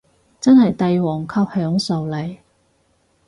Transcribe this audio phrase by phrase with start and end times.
[0.39, 2.37] 真係帝王級享受嚟